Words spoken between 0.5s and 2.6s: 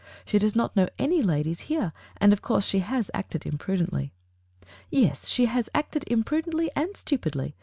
not know any ladies here, and of